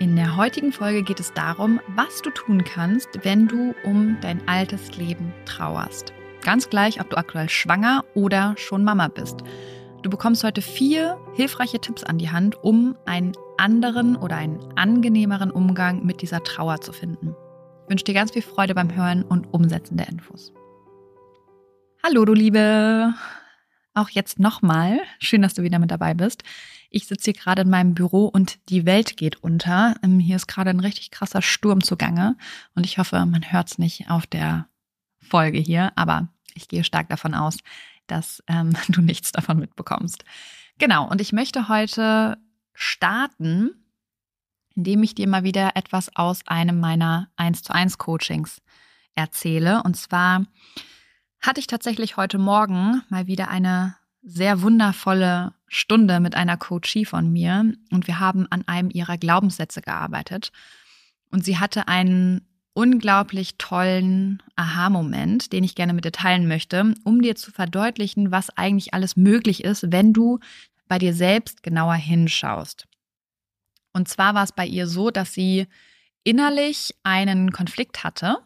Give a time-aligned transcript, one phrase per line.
[0.00, 4.46] In der heutigen Folge geht es darum, was du tun kannst, wenn du um dein
[4.46, 6.12] altes Leben trauerst.
[6.42, 9.38] Ganz gleich, ob du aktuell schwanger oder schon Mama bist.
[10.02, 15.50] Du bekommst heute vier hilfreiche Tipps an die Hand, um einen anderen oder einen angenehmeren
[15.50, 17.34] Umgang mit dieser Trauer zu finden.
[17.82, 20.52] Ich wünsche dir ganz viel Freude beim Hören und Umsetzen der Infos.
[22.04, 23.14] Hallo, du Liebe!
[23.94, 25.00] Auch jetzt nochmal.
[25.18, 26.44] Schön, dass du wieder mit dabei bist.
[26.90, 29.96] Ich sitze hier gerade in meinem Büro und die Welt geht unter.
[30.02, 32.36] Ähm, hier ist gerade ein richtig krasser Sturm zugange
[32.74, 34.68] und ich hoffe, man hört es nicht auf der
[35.20, 37.58] Folge hier, aber ich gehe stark davon aus,
[38.06, 40.24] dass ähm, du nichts davon mitbekommst.
[40.78, 42.38] Genau, und ich möchte heute
[42.72, 43.70] starten,
[44.74, 48.62] indem ich dir mal wieder etwas aus einem meiner 1 zu 1 Coachings
[49.16, 49.82] erzähle.
[49.82, 50.44] Und zwar
[51.40, 57.32] hatte ich tatsächlich heute Morgen mal wieder eine sehr wundervolle Stunde mit einer Coachie von
[57.32, 60.50] mir und wir haben an einem ihrer Glaubenssätze gearbeitet.
[61.30, 67.20] Und sie hatte einen unglaublich tollen Aha-Moment, den ich gerne mit dir teilen möchte, um
[67.20, 70.38] dir zu verdeutlichen, was eigentlich alles möglich ist, wenn du
[70.86, 72.86] bei dir selbst genauer hinschaust.
[73.92, 75.66] Und zwar war es bei ihr so, dass sie
[76.24, 78.38] innerlich einen Konflikt hatte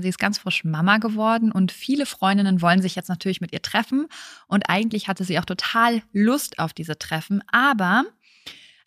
[0.00, 3.62] sie ist ganz frisch Mama geworden und viele Freundinnen wollen sich jetzt natürlich mit ihr
[3.62, 4.06] treffen.
[4.46, 7.42] Und eigentlich hatte sie auch total Lust auf diese Treffen.
[7.50, 8.04] Aber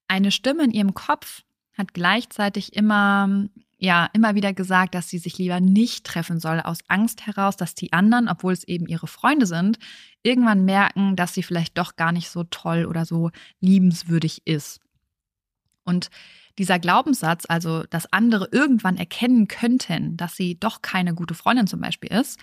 [0.07, 1.43] eine Stimme in ihrem Kopf
[1.77, 3.47] hat gleichzeitig immer,
[3.77, 7.75] ja, immer wieder gesagt, dass sie sich lieber nicht treffen soll, aus Angst heraus, dass
[7.75, 9.77] die anderen, obwohl es eben ihre Freunde sind,
[10.23, 13.29] irgendwann merken, dass sie vielleicht doch gar nicht so toll oder so
[13.59, 14.79] liebenswürdig ist.
[15.83, 16.09] Und
[16.57, 21.81] dieser Glaubenssatz, also dass andere irgendwann erkennen könnten, dass sie doch keine gute Freundin zum
[21.81, 22.39] Beispiel ist,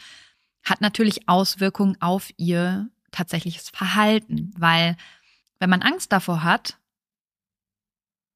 [0.62, 4.96] hat natürlich Auswirkungen auf ihr tatsächliches Verhalten, weil
[5.58, 6.78] wenn man Angst davor hat,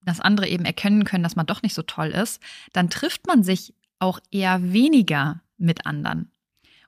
[0.00, 2.40] dass andere eben erkennen können, dass man doch nicht so toll ist,
[2.72, 6.30] dann trifft man sich auch eher weniger mit anderen.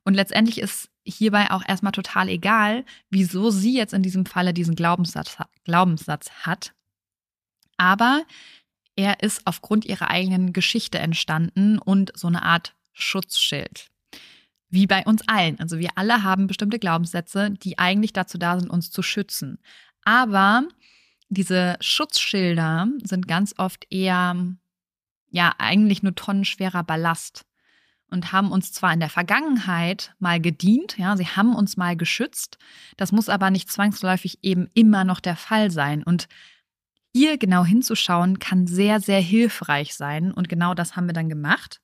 [0.05, 4.75] Und letztendlich ist hierbei auch erstmal total egal, wieso sie jetzt in diesem Falle diesen
[4.75, 6.73] Glaubenssatz, Glaubenssatz hat.
[7.77, 8.23] Aber
[9.01, 13.89] er ist aufgrund ihrer eigenen Geschichte entstanden und so eine Art Schutzschild.
[14.69, 15.59] Wie bei uns allen.
[15.59, 19.59] Also wir alle haben bestimmte Glaubenssätze, die eigentlich dazu da sind, uns zu schützen.
[20.05, 20.65] Aber
[21.31, 24.37] diese Schutzschilder sind ganz oft eher,
[25.31, 27.47] ja, eigentlich nur tonnenschwerer Ballast
[28.11, 32.59] und haben uns zwar in der Vergangenheit mal gedient, ja, sie haben uns mal geschützt,
[32.99, 36.03] das muss aber nicht zwangsläufig eben immer noch der Fall sein.
[36.03, 36.29] Und
[37.13, 40.33] hier genau hinzuschauen kann sehr, sehr hilfreich sein.
[40.33, 41.81] Und genau das haben wir dann gemacht.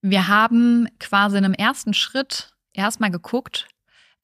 [0.00, 3.68] Wir haben quasi in einem ersten Schritt erstmal geguckt,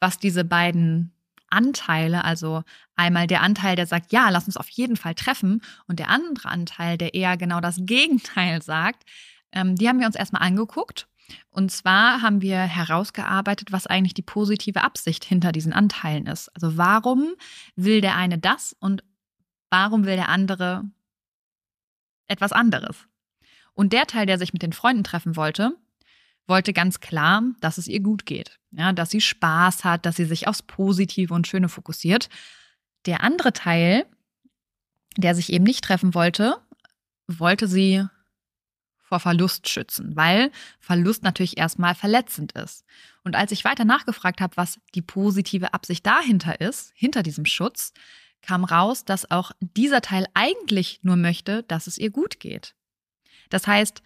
[0.01, 1.13] was diese beiden
[1.51, 2.63] Anteile, also
[2.97, 6.49] einmal der Anteil, der sagt, ja, lass uns auf jeden Fall treffen, und der andere
[6.49, 9.05] Anteil, der eher genau das Gegenteil sagt,
[9.53, 11.09] ähm, die haben wir uns erstmal angeguckt.
[11.51, 16.49] Und zwar haben wir herausgearbeitet, was eigentlich die positive Absicht hinter diesen Anteilen ist.
[16.55, 17.35] Also warum
[17.77, 19.05] will der eine das und
[19.71, 20.85] warum will der andere
[22.27, 23.07] etwas anderes?
[23.75, 25.77] Und der Teil, der sich mit den Freunden treffen wollte,
[26.47, 30.27] wollte ganz klar, dass es ihr gut geht, ja, dass sie Spaß hat, dass sie
[30.27, 32.29] sich aufs Positive und Schöne fokussiert.
[33.07, 34.07] Der andere Teil,
[35.17, 36.57] der sich eben nicht treffen wollte,
[37.27, 38.05] wollte sie
[39.05, 42.85] vor Verlust schützen, weil Verlust natürlich erstmal verletzend ist.
[43.23, 47.93] Und als ich weiter nachgefragt habe, was die positive Absicht dahinter ist, hinter diesem Schutz,
[48.43, 52.75] kam raus, dass auch dieser Teil eigentlich nur möchte, dass es ihr gut geht.
[53.49, 54.03] Das heißt,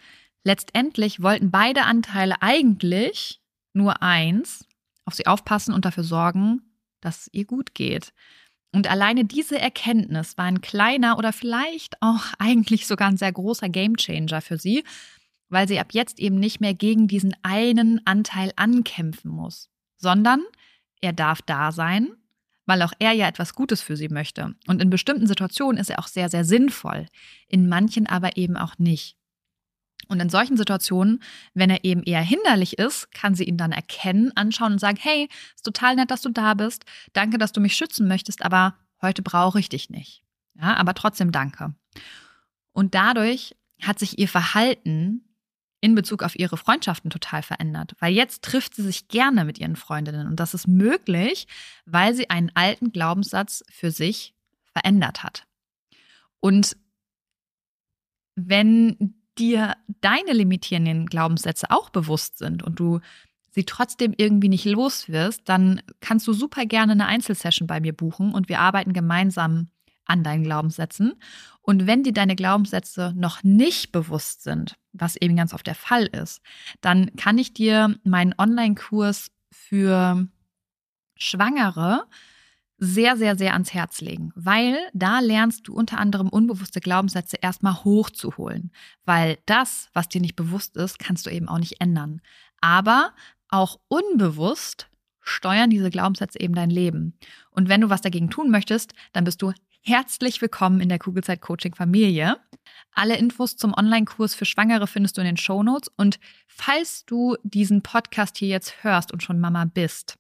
[0.48, 3.42] Letztendlich wollten beide Anteile eigentlich
[3.74, 4.66] nur eins,
[5.04, 6.62] auf sie aufpassen und dafür sorgen,
[7.02, 8.14] dass es ihr gut geht.
[8.72, 13.68] Und alleine diese Erkenntnis war ein kleiner oder vielleicht auch eigentlich sogar ein sehr großer
[13.68, 14.84] Gamechanger für sie,
[15.48, 20.42] weil sie ab jetzt eben nicht mehr gegen diesen einen Anteil ankämpfen muss, sondern
[21.00, 22.08] er darf da sein,
[22.66, 24.54] weil auch er ja etwas Gutes für sie möchte.
[24.66, 27.06] Und in bestimmten Situationen ist er auch sehr, sehr sinnvoll,
[27.48, 29.17] in manchen aber eben auch nicht.
[30.06, 31.22] Und in solchen Situationen,
[31.54, 35.28] wenn er eben eher hinderlich ist, kann sie ihn dann erkennen, anschauen und sagen, hey,
[35.54, 36.84] ist total nett, dass du da bist.
[37.12, 40.22] Danke, dass du mich schützen möchtest, aber heute brauche ich dich nicht.
[40.54, 41.74] Ja, aber trotzdem danke.
[42.72, 45.24] Und dadurch hat sich ihr Verhalten
[45.80, 49.76] in Bezug auf ihre Freundschaften total verändert, weil jetzt trifft sie sich gerne mit ihren
[49.76, 51.46] Freundinnen und das ist möglich,
[51.86, 54.34] weil sie einen alten Glaubenssatz für sich
[54.72, 55.46] verändert hat.
[56.40, 56.76] Und
[58.34, 63.00] wenn dir deine limitierenden Glaubenssätze auch bewusst sind und du
[63.50, 67.92] sie trotzdem irgendwie nicht los wirst, dann kannst du super gerne eine Einzelsession bei mir
[67.92, 69.68] buchen und wir arbeiten gemeinsam
[70.04, 71.14] an deinen Glaubenssätzen.
[71.60, 76.06] Und wenn dir deine Glaubenssätze noch nicht bewusst sind, was eben ganz oft der Fall
[76.06, 76.40] ist,
[76.80, 80.26] dann kann ich dir meinen Online-Kurs für
[81.16, 82.06] Schwangere
[82.78, 87.84] sehr, sehr, sehr ans Herz legen, weil da lernst du unter anderem unbewusste Glaubenssätze erstmal
[87.84, 88.72] hochzuholen,
[89.04, 92.20] weil das, was dir nicht bewusst ist, kannst du eben auch nicht ändern.
[92.60, 93.12] Aber
[93.48, 94.88] auch unbewusst
[95.20, 97.18] steuern diese Glaubenssätze eben dein Leben.
[97.50, 99.52] Und wenn du was dagegen tun möchtest, dann bist du
[99.82, 102.36] herzlich willkommen in der Kugelzeit Coaching Familie.
[102.92, 105.90] Alle Infos zum Online-Kurs für Schwangere findest du in den Show Notes.
[105.96, 110.18] Und falls du diesen Podcast hier jetzt hörst und schon Mama bist,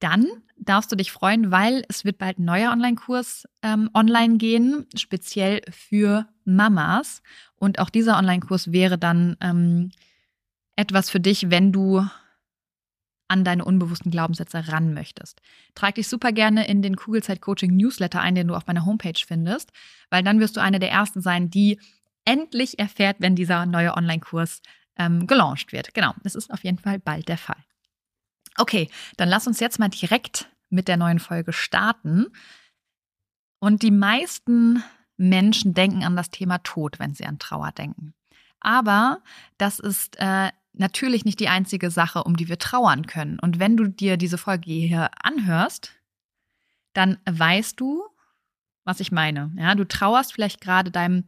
[0.00, 0.26] dann
[0.56, 5.62] darfst du dich freuen, weil es wird bald ein neuer Online-Kurs ähm, online gehen, speziell
[5.70, 7.22] für Mamas.
[7.56, 9.90] Und auch dieser Online-Kurs wäre dann ähm,
[10.76, 12.04] etwas für dich, wenn du
[13.28, 15.40] an deine unbewussten Glaubenssätze ran möchtest.
[15.74, 19.20] Trag dich super gerne in den Kugelzeit Coaching Newsletter ein, den du auf meiner Homepage
[19.24, 19.70] findest,
[20.10, 21.78] weil dann wirst du eine der ersten sein, die
[22.24, 24.62] endlich erfährt, wenn dieser neue Online-Kurs
[24.96, 25.94] ähm, gelauncht wird.
[25.94, 27.67] Genau, es ist auf jeden Fall bald der Fall.
[28.58, 32.26] Okay, dann lass uns jetzt mal direkt mit der neuen Folge starten.
[33.60, 34.82] Und die meisten
[35.16, 38.14] Menschen denken an das Thema Tod, wenn sie an Trauer denken.
[38.60, 39.22] Aber
[39.56, 43.38] das ist äh, natürlich nicht die einzige Sache, um die wir trauern können.
[43.38, 45.94] Und wenn du dir diese Folge hier anhörst,
[46.92, 48.04] dann weißt du,
[48.84, 49.52] was ich meine.
[49.56, 51.24] Ja, du trauerst vielleicht gerade deinem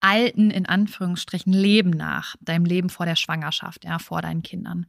[0.00, 4.86] alten, in Anführungsstrichen, Leben nach, deinem Leben vor der Schwangerschaft, ja, vor deinen Kindern.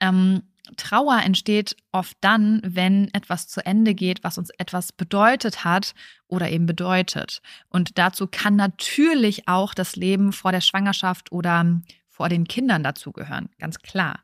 [0.00, 0.42] Ähm,
[0.76, 5.94] Trauer entsteht oft dann, wenn etwas zu Ende geht, was uns etwas bedeutet hat
[6.26, 7.42] oder eben bedeutet.
[7.68, 13.50] Und dazu kann natürlich auch das Leben vor der Schwangerschaft oder vor den Kindern dazugehören,
[13.58, 14.20] ganz klar.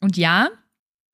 [0.00, 0.48] Und ja,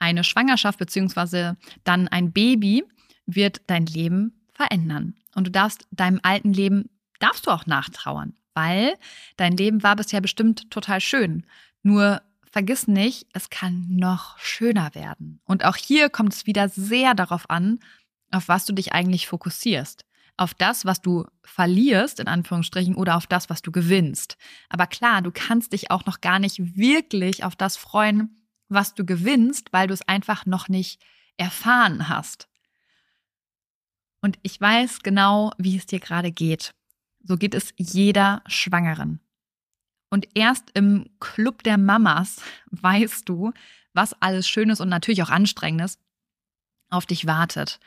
[0.00, 2.84] eine Schwangerschaft beziehungsweise dann ein Baby
[3.26, 5.14] wird dein Leben verändern.
[5.34, 8.34] Und du darfst deinem alten Leben, darfst du auch nachtrauern.
[8.54, 8.94] weil
[9.36, 11.46] dein Leben war bisher bestimmt total schön.
[11.82, 15.40] Nur vergiss nicht, es kann noch schöner werden.
[15.44, 17.78] Und auch hier kommt es wieder sehr darauf an,
[18.30, 20.04] auf was du dich eigentlich fokussierst.
[20.36, 24.36] Auf das, was du verlierst, in Anführungsstrichen, oder auf das, was du gewinnst.
[24.68, 28.36] Aber klar, du kannst dich auch noch gar nicht wirklich auf das freuen,
[28.68, 31.02] was du gewinnst, weil du es einfach noch nicht
[31.36, 32.48] erfahren hast.
[34.22, 36.74] Und ich weiß genau, wie es dir gerade geht.
[37.22, 39.20] So geht es jeder Schwangeren.
[40.10, 43.52] Und erst im Club der Mamas weißt du,
[43.94, 45.98] was alles Schönes und natürlich auch Anstrengendes
[46.90, 47.78] auf dich wartet.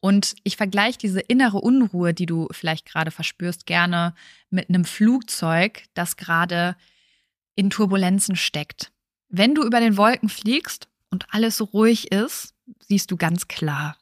[0.00, 4.14] Und ich vergleiche diese innere Unruhe, die du vielleicht gerade verspürst, gerne
[4.50, 6.76] mit einem Flugzeug, das gerade
[7.56, 8.92] in Turbulenzen steckt.
[9.28, 13.96] Wenn du über den Wolken fliegst und alles ruhig ist, siehst du ganz klar.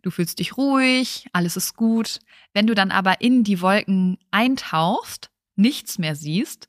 [0.00, 2.20] Du fühlst dich ruhig, alles ist gut.
[2.54, 6.68] Wenn du dann aber in die Wolken eintauchst, nichts mehr siehst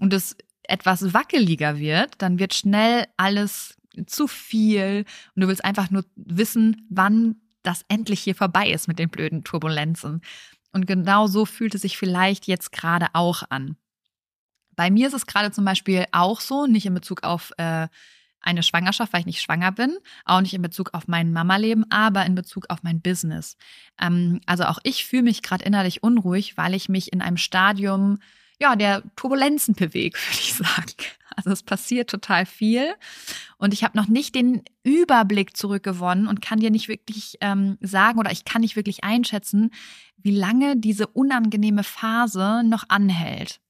[0.00, 3.76] und es etwas wackeliger wird, dann wird schnell alles
[4.06, 5.04] zu viel
[5.34, 9.44] und du willst einfach nur wissen, wann das endlich hier vorbei ist mit den blöden
[9.44, 10.22] Turbulenzen.
[10.72, 13.76] Und genau so fühlt es sich vielleicht jetzt gerade auch an.
[14.76, 17.88] Bei mir ist es gerade zum Beispiel auch so, nicht in Bezug auf äh,
[18.40, 22.24] eine Schwangerschaft, weil ich nicht schwanger bin, auch nicht in Bezug auf mein Mama-Leben, aber
[22.24, 23.56] in Bezug auf mein Business.
[24.00, 28.18] Ähm, also auch ich fühle mich gerade innerlich unruhig, weil ich mich in einem Stadium
[28.60, 30.94] ja, der Turbulenzen bewege, würde ich sagen.
[31.36, 32.94] Also es passiert total viel
[33.56, 38.18] und ich habe noch nicht den Überblick zurückgewonnen und kann dir nicht wirklich ähm, sagen
[38.18, 39.70] oder ich kann nicht wirklich einschätzen,
[40.18, 43.60] wie lange diese unangenehme Phase noch anhält.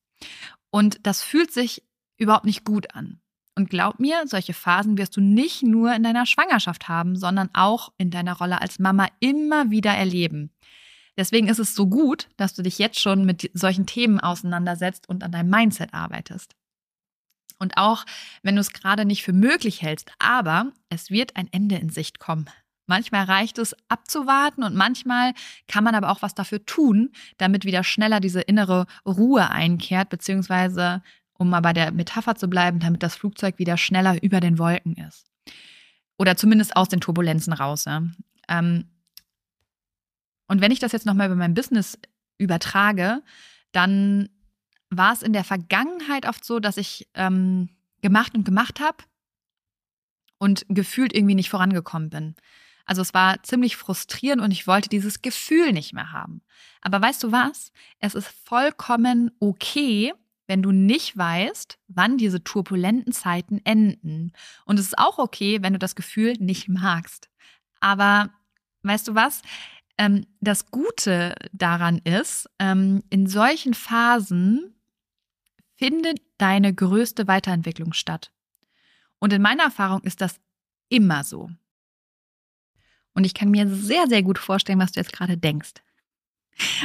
[0.70, 1.84] Und das fühlt sich
[2.16, 3.20] überhaupt nicht gut an.
[3.56, 7.92] Und glaub mir, solche Phasen wirst du nicht nur in deiner Schwangerschaft haben, sondern auch
[7.98, 10.50] in deiner Rolle als Mama immer wieder erleben.
[11.16, 15.22] Deswegen ist es so gut, dass du dich jetzt schon mit solchen Themen auseinandersetzt und
[15.22, 16.54] an deinem Mindset arbeitest.
[17.58, 18.04] Und auch
[18.42, 22.18] wenn du es gerade nicht für möglich hältst, aber es wird ein Ende in Sicht
[22.18, 22.48] kommen.
[22.86, 25.32] Manchmal reicht es abzuwarten und manchmal
[25.68, 31.00] kann man aber auch was dafür tun, damit wieder schneller diese innere Ruhe einkehrt, beziehungsweise,
[31.34, 34.96] um mal bei der Metapher zu bleiben, damit das Flugzeug wieder schneller über den Wolken
[34.96, 35.30] ist.
[36.18, 37.84] Oder zumindest aus den Turbulenzen raus.
[37.84, 38.02] Ja.
[38.48, 38.86] Ähm,
[40.50, 41.96] und wenn ich das jetzt nochmal über mein Business
[42.36, 43.22] übertrage,
[43.70, 44.28] dann
[44.88, 47.68] war es in der Vergangenheit oft so, dass ich ähm,
[48.02, 48.96] gemacht und gemacht habe
[50.38, 52.34] und gefühlt irgendwie nicht vorangekommen bin.
[52.84, 56.42] Also es war ziemlich frustrierend und ich wollte dieses Gefühl nicht mehr haben.
[56.80, 57.70] Aber weißt du was?
[58.00, 60.12] Es ist vollkommen okay,
[60.48, 64.32] wenn du nicht weißt, wann diese turbulenten Zeiten enden.
[64.64, 67.30] Und es ist auch okay, wenn du das Gefühl nicht magst.
[67.78, 68.30] Aber
[68.82, 69.42] weißt du was?
[70.00, 74.74] Ähm, das Gute daran ist, ähm, in solchen Phasen
[75.76, 78.32] findet deine größte Weiterentwicklung statt.
[79.18, 80.40] Und in meiner Erfahrung ist das
[80.88, 81.50] immer so.
[83.12, 85.74] Und ich kann mir sehr, sehr gut vorstellen, was du jetzt gerade denkst.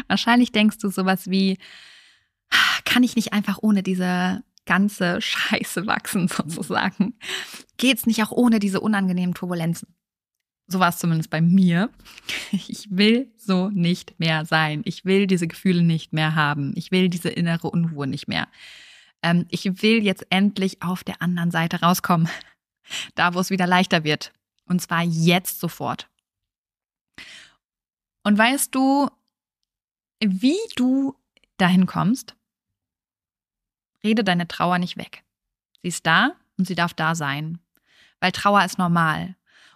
[0.08, 1.58] Wahrscheinlich denkst du sowas wie,
[2.84, 7.18] kann ich nicht einfach ohne diese ganze Scheiße wachsen, sozusagen?
[7.78, 9.96] Geht's nicht auch ohne diese unangenehmen Turbulenzen?
[10.68, 11.90] So war es zumindest bei mir.
[12.52, 14.82] Ich will so nicht mehr sein.
[14.86, 16.74] Ich will diese Gefühle nicht mehr haben.
[16.76, 18.48] Ich will diese innere Unruhe nicht mehr.
[19.22, 22.30] Ähm, ich will jetzt endlich auf der anderen Seite rauskommen.
[23.16, 24.32] Da, wo es wieder leichter wird.
[24.66, 26.08] Und zwar jetzt sofort.
[28.24, 29.10] Und weißt du,
[30.20, 31.16] wie du
[31.58, 32.36] dahin kommst?
[34.04, 35.24] Rede deine Trauer nicht weg.
[35.82, 37.60] Sie ist da und sie darf da sein.
[38.20, 39.36] Weil Trauer ist normal.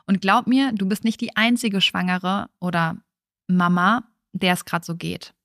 [0.10, 2.98] Und glaub mir, du bist nicht die einzige Schwangere oder
[3.46, 5.36] Mama, der es gerade so geht.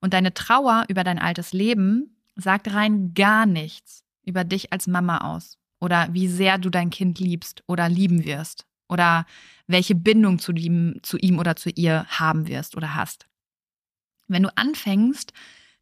[0.00, 5.18] Und deine Trauer über dein altes Leben sagt rein gar nichts über dich als Mama
[5.18, 9.26] aus oder wie sehr du dein Kind liebst oder lieben wirst oder
[9.68, 13.28] welche Bindung zu ihm, zu ihm oder zu ihr haben wirst oder hast.
[14.26, 15.32] Wenn du anfängst,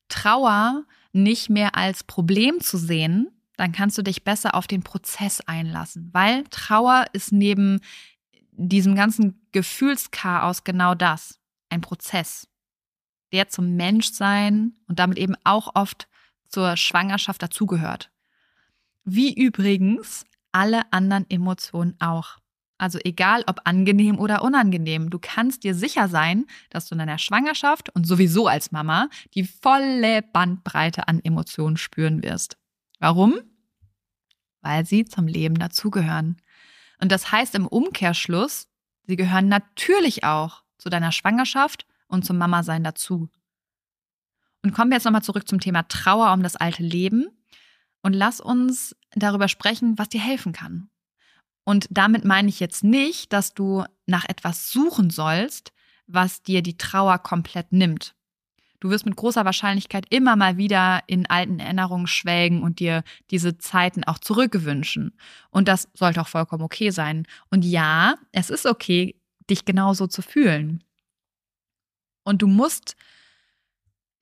[0.08, 5.40] Trauer nicht mehr als Problem zu sehen, dann kannst du dich besser auf den Prozess
[5.40, 7.80] einlassen, weil Trauer ist neben
[8.58, 11.38] diesem ganzen Gefühlschaos genau das,
[11.70, 12.48] ein Prozess,
[13.32, 16.08] der zum Menschsein und damit eben auch oft
[16.48, 18.10] zur Schwangerschaft dazugehört.
[19.04, 22.38] Wie übrigens alle anderen Emotionen auch.
[22.78, 27.18] Also egal ob angenehm oder unangenehm, du kannst dir sicher sein, dass du in deiner
[27.18, 32.56] Schwangerschaft und sowieso als Mama die volle Bandbreite an Emotionen spüren wirst.
[33.00, 33.34] Warum?
[34.60, 36.36] Weil sie zum Leben dazugehören.
[37.00, 38.68] Und das heißt im Umkehrschluss,
[39.04, 43.28] sie gehören natürlich auch zu deiner Schwangerschaft und zum Mama-Sein dazu.
[44.62, 47.28] Und kommen wir jetzt nochmal zurück zum Thema Trauer um das alte Leben
[48.02, 50.90] und lass uns darüber sprechen, was dir helfen kann.
[51.64, 55.72] Und damit meine ich jetzt nicht, dass du nach etwas suchen sollst,
[56.06, 58.14] was dir die Trauer komplett nimmt.
[58.80, 63.58] Du wirst mit großer Wahrscheinlichkeit immer mal wieder in alten Erinnerungen schwelgen und dir diese
[63.58, 65.16] Zeiten auch zurückwünschen.
[65.50, 67.26] Und das sollte auch vollkommen okay sein.
[67.50, 69.16] Und ja, es ist okay,
[69.50, 70.84] dich genauso zu fühlen.
[72.22, 72.96] Und du musst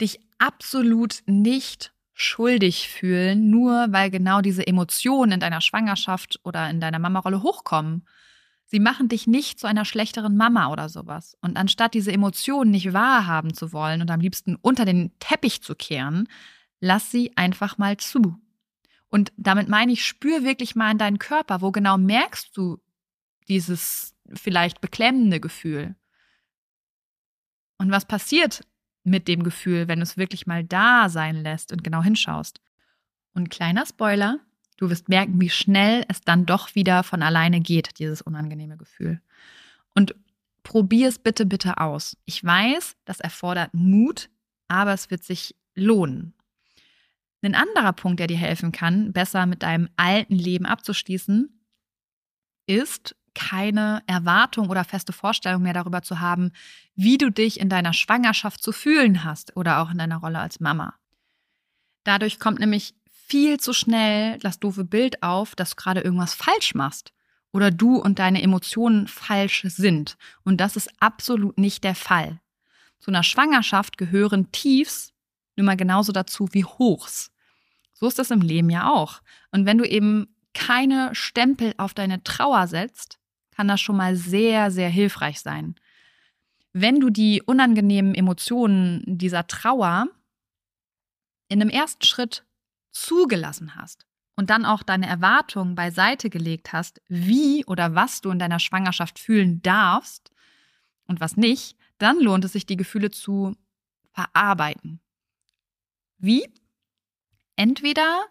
[0.01, 6.81] dich absolut nicht schuldig fühlen, nur weil genau diese Emotionen in deiner Schwangerschaft oder in
[6.81, 8.07] deiner Mama-Rolle hochkommen.
[8.69, 11.37] Sie machen dich nicht zu einer schlechteren Mama oder sowas.
[11.41, 15.77] Und anstatt diese Emotionen nicht wahrhaben zu wollen und am liebsten unter den Teppich zu
[15.77, 16.29] kehren,
[16.81, 18.37] lass sie einfach mal zu.
[19.09, 22.79] Und damit meine ich, spür wirklich mal in deinen Körper, wo genau merkst du
[23.49, 25.95] dieses vielleicht beklemmende Gefühl.
[27.79, 28.67] Und was passiert
[29.05, 32.61] mit dem Gefühl, wenn du es wirklich mal da sein lässt und genau hinschaust?
[33.33, 34.41] Und kleiner Spoiler,
[34.77, 39.21] Du wirst merken, wie schnell es dann doch wieder von alleine geht, dieses unangenehme Gefühl.
[39.95, 40.15] Und
[40.63, 42.17] probier es bitte, bitte aus.
[42.27, 44.29] Ich weiß, das erfordert Mut,
[44.69, 46.35] aber es wird sich lohnen.
[47.43, 51.49] Ein anderer Punkt, der dir helfen kann, besser mit deinem alten Leben abzuschließen,
[52.67, 56.53] ist keine Erwartung oder feste Vorstellung mehr darüber zu haben,
[56.95, 60.59] wie du dich in deiner Schwangerschaft zu fühlen hast oder auch in deiner Rolle als
[60.59, 60.95] Mama.
[62.03, 62.95] Dadurch kommt nämlich
[63.27, 67.13] viel zu schnell das doofe Bild auf, dass du gerade irgendwas falsch machst
[67.53, 70.17] oder du und deine Emotionen falsch sind.
[70.45, 72.41] Und das ist absolut nicht der Fall.
[73.01, 75.13] Zu einer Schwangerschaft gehören Tiefs
[75.57, 77.33] nun mal genauso dazu wie Hochs.
[77.95, 79.23] So ist das im Leben ja auch.
[79.51, 83.19] Und wenn du eben keine Stempel auf deine Trauer setzt,
[83.51, 85.77] kann das schon mal sehr, sehr hilfreich sein.
[86.73, 90.09] Wenn du die unangenehmen Emotionen dieser Trauer
[91.49, 92.46] in einem ersten Schritt
[93.03, 98.39] zugelassen hast und dann auch deine Erwartungen beiseite gelegt hast, wie oder was du in
[98.39, 100.31] deiner Schwangerschaft fühlen darfst
[101.07, 103.57] und was nicht, dann lohnt es sich, die Gefühle zu
[104.13, 105.01] verarbeiten.
[106.19, 106.49] Wie?
[107.57, 108.25] Entweder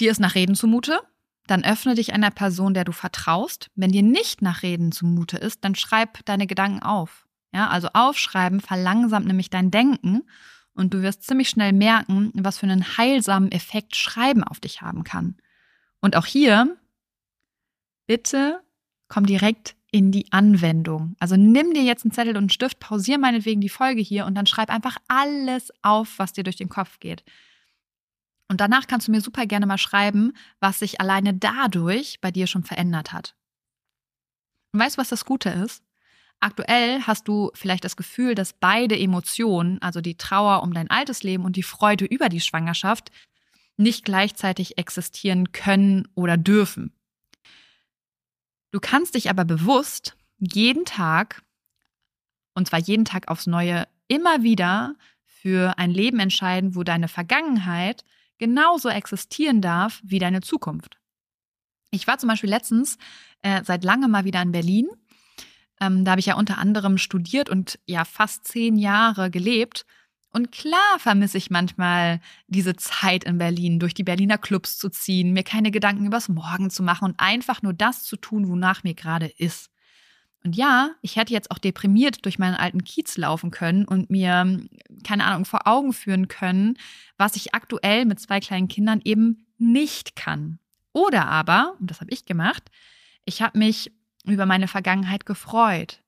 [0.00, 1.00] dir ist nach Reden zumute,
[1.46, 3.70] dann öffne dich einer Person, der du vertraust.
[3.74, 7.26] Wenn dir nicht nach Reden zumute ist, dann schreib deine Gedanken auf.
[7.52, 10.22] Ja, also aufschreiben verlangsamt nämlich dein Denken
[10.74, 15.04] und du wirst ziemlich schnell merken, was für einen heilsamen Effekt Schreiben auf dich haben
[15.04, 15.36] kann.
[16.00, 16.76] Und auch hier,
[18.06, 18.60] bitte
[19.08, 21.14] komm direkt in die Anwendung.
[21.20, 24.34] Also nimm dir jetzt einen Zettel und einen Stift, pausier meinetwegen die Folge hier und
[24.34, 27.22] dann schreib einfach alles auf, was dir durch den Kopf geht.
[28.48, 32.46] Und danach kannst du mir super gerne mal schreiben, was sich alleine dadurch bei dir
[32.46, 33.36] schon verändert hat.
[34.72, 35.84] Und weißt du, was das Gute ist?
[36.42, 41.22] Aktuell hast du vielleicht das Gefühl, dass beide Emotionen, also die Trauer um dein altes
[41.22, 43.12] Leben und die Freude über die Schwangerschaft,
[43.76, 46.92] nicht gleichzeitig existieren können oder dürfen.
[48.72, 51.44] Du kannst dich aber bewusst jeden Tag,
[52.54, 58.04] und zwar jeden Tag aufs Neue, immer wieder für ein Leben entscheiden, wo deine Vergangenheit
[58.38, 60.98] genauso existieren darf wie deine Zukunft.
[61.92, 62.98] Ich war zum Beispiel letztens
[63.42, 64.88] äh, seit langem mal wieder in Berlin
[65.82, 69.84] ähm, da habe ich ja unter anderem studiert und ja fast zehn Jahre gelebt.
[70.30, 75.32] Und klar vermisse ich manchmal diese Zeit in Berlin, durch die Berliner Clubs zu ziehen,
[75.32, 78.94] mir keine Gedanken übers Morgen zu machen und einfach nur das zu tun, wonach mir
[78.94, 79.70] gerade ist.
[80.44, 84.60] Und ja, ich hätte jetzt auch deprimiert durch meinen alten Kiez laufen können und mir,
[85.04, 86.78] keine Ahnung, vor Augen führen können,
[87.18, 90.58] was ich aktuell mit zwei kleinen Kindern eben nicht kann.
[90.92, 92.70] Oder aber, und das habe ich gemacht,
[93.24, 93.92] ich habe mich
[94.24, 96.02] über meine Vergangenheit gefreut,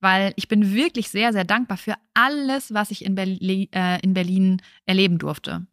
[0.00, 4.14] weil ich bin wirklich sehr, sehr dankbar für alles, was ich in, Berli äh, in
[4.14, 5.66] Berlin erleben durfte.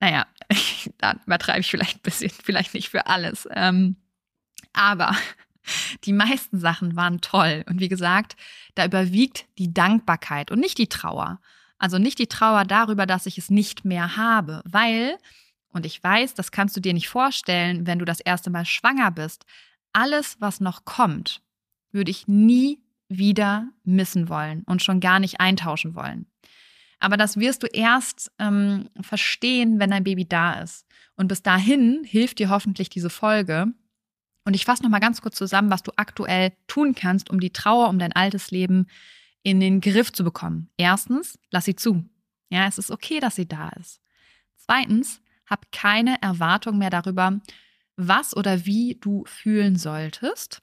[0.00, 0.26] Naja,
[0.98, 3.48] da übertreibe ich vielleicht ein bisschen, vielleicht nicht für alles.
[3.52, 3.96] Ähm,
[4.72, 5.14] aber
[6.04, 7.64] die meisten Sachen waren toll.
[7.68, 8.36] Und wie gesagt,
[8.74, 11.40] da überwiegt die Dankbarkeit und nicht die Trauer.
[11.78, 15.18] Also nicht die Trauer darüber, dass ich es nicht mehr habe, weil,
[15.72, 19.10] und ich weiß, das kannst du dir nicht vorstellen, wenn du das erste Mal schwanger
[19.10, 19.44] bist,
[19.92, 21.42] alles, was noch kommt,
[21.90, 26.26] würde ich nie wieder missen wollen und schon gar nicht eintauschen wollen.
[26.98, 30.86] Aber das wirst du erst ähm, verstehen, wenn dein Baby da ist.
[31.16, 33.66] Und bis dahin hilft dir hoffentlich diese Folge.
[34.44, 37.52] Und ich fasse noch mal ganz kurz zusammen, was du aktuell tun kannst, um die
[37.52, 38.86] Trauer um dein altes Leben
[39.42, 40.70] in den Griff zu bekommen.
[40.76, 42.04] Erstens, lass sie zu.
[42.50, 44.00] Ja, es ist okay, dass sie da ist.
[44.56, 47.40] Zweitens, hab keine Erwartung mehr darüber,
[47.96, 50.62] was oder wie du fühlen solltest.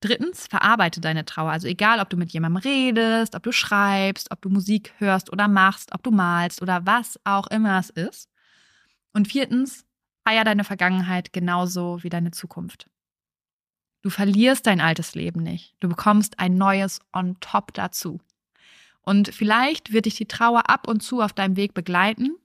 [0.00, 1.50] Drittens, verarbeite deine Trauer.
[1.50, 5.46] Also egal, ob du mit jemandem redest, ob du schreibst, ob du Musik hörst oder
[5.46, 8.30] machst, ob du malst oder was auch immer es ist.
[9.12, 9.84] Und viertens,
[10.26, 12.88] feier deine Vergangenheit genauso wie deine Zukunft.
[14.02, 15.74] Du verlierst dein altes Leben nicht.
[15.80, 18.20] Du bekommst ein neues on top dazu.
[19.02, 22.36] Und vielleicht wird dich die Trauer ab und zu auf deinem Weg begleiten.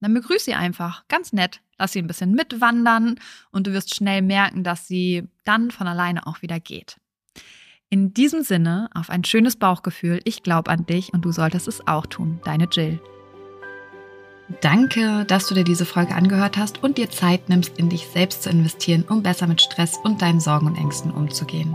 [0.00, 1.60] Dann begrüß sie einfach, ganz nett.
[1.82, 3.16] Lass sie ein bisschen mitwandern
[3.50, 6.96] und du wirst schnell merken, dass sie dann von alleine auch wieder geht.
[7.88, 11.84] In diesem Sinne, auf ein schönes Bauchgefühl, ich glaube an dich und du solltest es
[11.88, 12.38] auch tun.
[12.44, 13.00] Deine Jill.
[14.60, 18.44] Danke, dass du dir diese Folge angehört hast und dir Zeit nimmst, in dich selbst
[18.44, 21.74] zu investieren, um besser mit Stress und deinen Sorgen und Ängsten umzugehen.